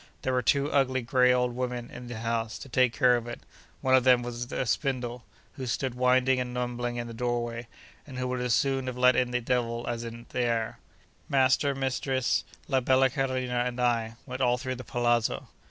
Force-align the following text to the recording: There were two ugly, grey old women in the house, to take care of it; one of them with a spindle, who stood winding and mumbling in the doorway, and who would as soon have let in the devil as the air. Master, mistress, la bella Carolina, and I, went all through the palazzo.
There 0.23 0.33
were 0.33 0.41
two 0.41 0.71
ugly, 0.71 1.03
grey 1.03 1.31
old 1.31 1.55
women 1.55 1.91
in 1.91 2.07
the 2.07 2.17
house, 2.17 2.57
to 2.57 2.67
take 2.67 2.91
care 2.91 3.15
of 3.15 3.27
it; 3.27 3.41
one 3.81 3.93
of 3.93 4.03
them 4.03 4.23
with 4.23 4.51
a 4.51 4.65
spindle, 4.65 5.25
who 5.57 5.67
stood 5.67 5.93
winding 5.93 6.39
and 6.39 6.51
mumbling 6.55 6.95
in 6.95 7.05
the 7.05 7.13
doorway, 7.13 7.67
and 8.07 8.17
who 8.17 8.27
would 8.29 8.41
as 8.41 8.55
soon 8.55 8.87
have 8.87 8.97
let 8.97 9.15
in 9.15 9.29
the 9.29 9.41
devil 9.41 9.85
as 9.87 10.01
the 10.01 10.25
air. 10.33 10.79
Master, 11.29 11.75
mistress, 11.75 12.43
la 12.67 12.79
bella 12.79 13.11
Carolina, 13.11 13.63
and 13.63 13.79
I, 13.79 14.15
went 14.25 14.41
all 14.41 14.57
through 14.57 14.73
the 14.77 14.83
palazzo. 14.83 15.49